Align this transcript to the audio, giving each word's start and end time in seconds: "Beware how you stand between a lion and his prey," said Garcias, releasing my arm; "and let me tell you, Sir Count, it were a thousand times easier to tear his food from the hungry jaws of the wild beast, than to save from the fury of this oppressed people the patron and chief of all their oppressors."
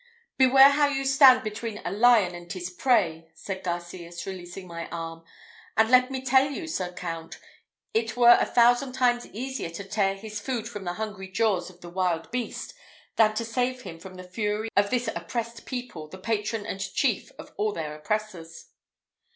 "Beware 0.35 0.71
how 0.71 0.87
you 0.87 1.05
stand 1.05 1.43
between 1.43 1.79
a 1.85 1.91
lion 1.91 2.33
and 2.33 2.51
his 2.51 2.71
prey," 2.71 3.29
said 3.35 3.63
Garcias, 3.63 4.25
releasing 4.25 4.65
my 4.65 4.87
arm; 4.87 5.23
"and 5.77 5.91
let 5.91 6.09
me 6.09 6.25
tell 6.25 6.49
you, 6.49 6.65
Sir 6.65 6.91
Count, 6.91 7.37
it 7.93 8.17
were 8.17 8.35
a 8.41 8.45
thousand 8.47 8.93
times 8.93 9.27
easier 9.27 9.69
to 9.69 9.83
tear 9.83 10.15
his 10.15 10.39
food 10.39 10.67
from 10.67 10.85
the 10.85 10.93
hungry 10.93 11.27
jaws 11.29 11.69
of 11.69 11.81
the 11.81 11.89
wild 11.91 12.31
beast, 12.31 12.73
than 13.17 13.35
to 13.35 13.45
save 13.45 13.83
from 14.01 14.15
the 14.15 14.23
fury 14.23 14.69
of 14.75 14.89
this 14.89 15.07
oppressed 15.09 15.67
people 15.67 16.07
the 16.07 16.17
patron 16.17 16.65
and 16.65 16.79
chief 16.79 17.31
of 17.37 17.53
all 17.55 17.71
their 17.71 17.93
oppressors." 17.93 18.69